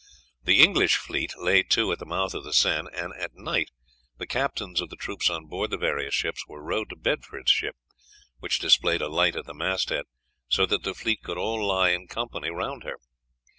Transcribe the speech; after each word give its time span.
The 0.43 0.63
English 0.63 0.95
fleet 0.97 1.35
lay 1.37 1.61
to 1.61 1.91
at 1.91 1.99
the 1.99 2.07
mouth 2.07 2.33
of 2.33 2.43
the 2.43 2.53
Seine, 2.53 2.89
and 2.91 3.13
at 3.19 3.35
night 3.35 3.69
the 4.17 4.25
captains 4.25 4.81
of 4.81 4.89
the 4.89 4.95
troops 4.95 5.29
on 5.29 5.45
board 5.45 5.69
the 5.69 5.77
various 5.77 6.15
ships 6.15 6.47
were 6.47 6.63
rowed 6.63 6.89
to 6.89 6.95
Bedford's 6.95 7.51
ship, 7.51 7.75
which 8.39 8.57
displayed 8.57 9.03
a 9.03 9.07
light 9.09 9.35
at 9.35 9.45
the 9.45 9.53
mast 9.53 9.89
head, 9.89 10.05
so 10.49 10.65
that 10.65 10.81
the 10.81 10.95
fleet 10.95 11.21
could 11.21 11.37
all 11.37 11.67
lie 11.67 11.91
in 11.91 12.07
company 12.07 12.49
round 12.49 12.83
her. 12.83 12.97